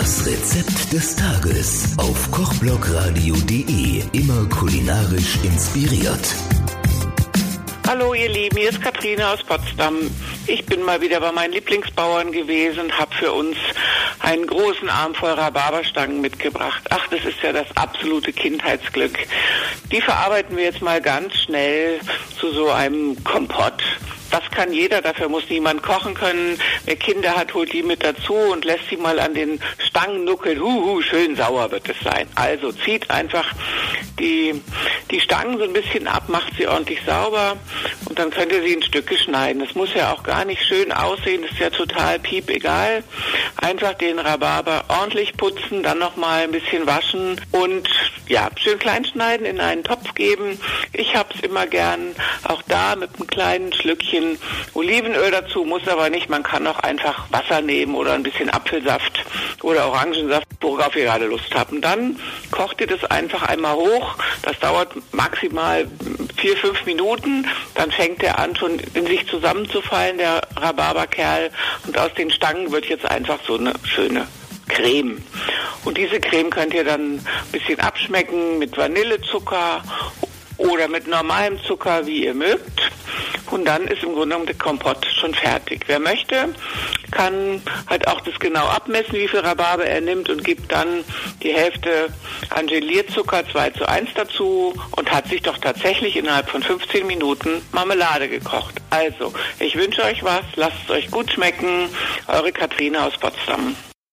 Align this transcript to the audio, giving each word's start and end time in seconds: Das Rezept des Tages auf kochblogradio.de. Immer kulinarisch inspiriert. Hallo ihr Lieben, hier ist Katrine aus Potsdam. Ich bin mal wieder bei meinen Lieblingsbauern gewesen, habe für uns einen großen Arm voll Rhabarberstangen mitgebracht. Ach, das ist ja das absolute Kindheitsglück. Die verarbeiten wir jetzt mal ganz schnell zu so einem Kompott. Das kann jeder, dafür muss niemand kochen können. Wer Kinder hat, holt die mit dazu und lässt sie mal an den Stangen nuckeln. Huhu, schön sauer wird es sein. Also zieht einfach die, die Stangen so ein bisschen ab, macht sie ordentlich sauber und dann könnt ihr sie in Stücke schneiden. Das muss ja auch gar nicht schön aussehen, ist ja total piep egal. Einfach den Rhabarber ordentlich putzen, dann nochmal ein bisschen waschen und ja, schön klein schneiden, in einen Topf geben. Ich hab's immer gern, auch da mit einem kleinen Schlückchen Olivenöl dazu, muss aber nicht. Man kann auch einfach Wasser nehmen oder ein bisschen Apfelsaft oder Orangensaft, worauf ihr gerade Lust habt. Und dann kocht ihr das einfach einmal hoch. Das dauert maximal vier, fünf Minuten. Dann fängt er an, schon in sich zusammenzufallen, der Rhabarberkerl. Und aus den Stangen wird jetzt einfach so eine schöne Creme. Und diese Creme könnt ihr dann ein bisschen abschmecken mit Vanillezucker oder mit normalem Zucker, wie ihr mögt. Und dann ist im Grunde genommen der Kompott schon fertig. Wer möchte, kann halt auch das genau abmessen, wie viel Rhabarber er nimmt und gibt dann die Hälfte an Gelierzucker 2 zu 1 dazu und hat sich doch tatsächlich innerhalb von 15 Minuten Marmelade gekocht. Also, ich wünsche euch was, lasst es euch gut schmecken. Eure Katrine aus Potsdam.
Das 0.00 0.26
Rezept 0.26 0.92
des 0.92 1.14
Tages 1.14 1.96
auf 1.98 2.28
kochblogradio.de. 2.32 4.02
Immer 4.10 4.48
kulinarisch 4.48 5.36
inspiriert. 5.44 6.34
Hallo 7.86 8.12
ihr 8.12 8.28
Lieben, 8.28 8.56
hier 8.56 8.70
ist 8.70 8.82
Katrine 8.82 9.28
aus 9.28 9.44
Potsdam. 9.44 10.10
Ich 10.48 10.66
bin 10.66 10.82
mal 10.82 11.00
wieder 11.00 11.20
bei 11.20 11.30
meinen 11.30 11.52
Lieblingsbauern 11.52 12.32
gewesen, 12.32 12.90
habe 12.98 13.14
für 13.14 13.30
uns 13.30 13.56
einen 14.18 14.48
großen 14.48 14.90
Arm 14.90 15.14
voll 15.14 15.30
Rhabarberstangen 15.30 16.20
mitgebracht. 16.20 16.82
Ach, 16.90 17.06
das 17.10 17.24
ist 17.24 17.40
ja 17.44 17.52
das 17.52 17.68
absolute 17.76 18.32
Kindheitsglück. 18.32 19.16
Die 19.92 20.00
verarbeiten 20.00 20.56
wir 20.56 20.64
jetzt 20.64 20.82
mal 20.82 21.00
ganz 21.00 21.34
schnell 21.36 22.00
zu 22.40 22.50
so 22.50 22.68
einem 22.68 23.22
Kompott. 23.22 23.80
Das 24.34 24.50
kann 24.50 24.72
jeder, 24.72 25.00
dafür 25.00 25.28
muss 25.28 25.48
niemand 25.48 25.84
kochen 25.84 26.14
können. 26.14 26.58
Wer 26.86 26.96
Kinder 26.96 27.36
hat, 27.36 27.54
holt 27.54 27.72
die 27.72 27.84
mit 27.84 28.02
dazu 28.02 28.34
und 28.34 28.64
lässt 28.64 28.88
sie 28.90 28.96
mal 28.96 29.20
an 29.20 29.32
den 29.32 29.60
Stangen 29.78 30.24
nuckeln. 30.24 30.60
Huhu, 30.60 31.02
schön 31.02 31.36
sauer 31.36 31.70
wird 31.70 31.88
es 31.88 32.00
sein. 32.02 32.26
Also 32.34 32.72
zieht 32.72 33.08
einfach 33.10 33.52
die, 34.18 34.60
die 35.12 35.20
Stangen 35.20 35.58
so 35.58 35.62
ein 35.62 35.72
bisschen 35.72 36.08
ab, 36.08 36.28
macht 36.28 36.52
sie 36.56 36.66
ordentlich 36.66 36.98
sauber 37.06 37.56
und 38.06 38.18
dann 38.18 38.30
könnt 38.30 38.50
ihr 38.50 38.62
sie 38.62 38.72
in 38.72 38.82
Stücke 38.82 39.16
schneiden. 39.16 39.64
Das 39.64 39.76
muss 39.76 39.94
ja 39.94 40.12
auch 40.12 40.24
gar 40.24 40.44
nicht 40.44 40.64
schön 40.64 40.90
aussehen, 40.90 41.44
ist 41.44 41.60
ja 41.60 41.70
total 41.70 42.18
piep 42.18 42.50
egal. 42.50 43.04
Einfach 43.56 43.94
den 43.94 44.18
Rhabarber 44.18 44.84
ordentlich 44.88 45.36
putzen, 45.36 45.84
dann 45.84 46.00
nochmal 46.00 46.42
ein 46.42 46.50
bisschen 46.50 46.88
waschen 46.88 47.40
und 47.52 47.88
ja, 48.28 48.48
schön 48.56 48.78
klein 48.78 49.04
schneiden, 49.04 49.46
in 49.46 49.60
einen 49.60 49.84
Topf 49.84 50.14
geben. 50.14 50.58
Ich 50.92 51.14
hab's 51.14 51.40
immer 51.40 51.66
gern, 51.66 52.14
auch 52.44 52.62
da 52.62 52.96
mit 52.96 53.10
einem 53.16 53.26
kleinen 53.26 53.72
Schlückchen 53.72 54.38
Olivenöl 54.74 55.30
dazu, 55.30 55.64
muss 55.64 55.86
aber 55.88 56.10
nicht. 56.10 56.28
Man 56.28 56.42
kann 56.42 56.66
auch 56.66 56.78
einfach 56.80 57.26
Wasser 57.30 57.60
nehmen 57.60 57.94
oder 57.94 58.14
ein 58.14 58.22
bisschen 58.22 58.50
Apfelsaft 58.50 59.24
oder 59.62 59.88
Orangensaft, 59.88 60.46
worauf 60.60 60.96
ihr 60.96 61.04
gerade 61.04 61.26
Lust 61.26 61.54
habt. 61.54 61.72
Und 61.72 61.82
dann 61.82 62.18
kocht 62.50 62.80
ihr 62.80 62.86
das 62.86 63.04
einfach 63.04 63.42
einmal 63.42 63.74
hoch. 63.74 64.16
Das 64.42 64.58
dauert 64.60 64.92
maximal 65.12 65.86
vier, 66.36 66.56
fünf 66.56 66.84
Minuten. 66.86 67.46
Dann 67.74 67.90
fängt 67.90 68.22
er 68.22 68.38
an, 68.38 68.56
schon 68.56 68.78
in 68.94 69.06
sich 69.06 69.26
zusammenzufallen, 69.28 70.18
der 70.18 70.40
Rhabarberkerl. 70.56 71.50
Und 71.86 71.98
aus 71.98 72.12
den 72.14 72.30
Stangen 72.30 72.72
wird 72.72 72.86
jetzt 72.86 73.04
einfach 73.10 73.38
so 73.46 73.56
eine 73.56 73.74
schöne 73.84 74.26
Creme. 74.68 75.22
Und 75.84 75.98
diese 75.98 76.20
Creme 76.20 76.50
könnt 76.50 76.74
ihr 76.74 76.84
dann 76.84 77.16
ein 77.16 77.26
bisschen 77.52 77.80
abschmecken 77.80 78.58
mit 78.58 78.76
Vanillezucker 78.76 79.82
oder 80.56 80.88
mit 80.88 81.06
normalem 81.06 81.60
Zucker, 81.62 82.06
wie 82.06 82.24
ihr 82.24 82.34
mögt. 82.34 82.90
Und 83.50 83.66
dann 83.66 83.86
ist 83.86 84.02
im 84.02 84.10
Grunde 84.10 84.28
genommen 84.28 84.46
der 84.46 84.56
Kompott 84.56 85.06
schon 85.20 85.34
fertig. 85.34 85.82
Wer 85.86 86.00
möchte, 86.00 86.54
kann 87.10 87.62
halt 87.88 88.08
auch 88.08 88.20
das 88.22 88.38
genau 88.40 88.66
abmessen, 88.66 89.14
wie 89.14 89.28
viel 89.28 89.40
Rhabarber 89.40 89.84
er 89.84 90.00
nimmt 90.00 90.28
und 90.30 90.42
gibt 90.42 90.72
dann 90.72 91.04
die 91.42 91.52
Hälfte 91.52 92.08
an 92.50 92.66
Gelierzucker 92.66 93.44
2 93.46 93.70
zu 93.70 93.88
1 93.88 94.10
dazu 94.14 94.74
und 94.92 95.12
hat 95.12 95.28
sich 95.28 95.42
doch 95.42 95.58
tatsächlich 95.58 96.16
innerhalb 96.16 96.48
von 96.48 96.62
15 96.62 97.06
Minuten 97.06 97.62
Marmelade 97.72 98.28
gekocht. 98.28 98.74
Also, 98.90 99.32
ich 99.60 99.76
wünsche 99.76 100.02
euch 100.02 100.24
was, 100.24 100.44
lasst 100.56 100.78
es 100.84 100.90
euch 100.90 101.10
gut 101.10 101.30
schmecken. 101.30 101.88
Eure 102.26 102.50
Katrine 102.50 103.04
aus 103.04 103.16
Potsdam. 103.18 103.76